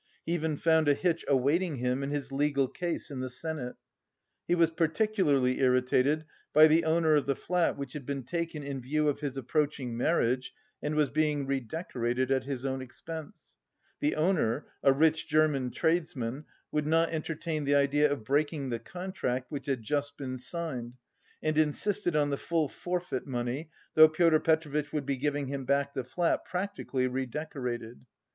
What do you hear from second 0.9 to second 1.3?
hitch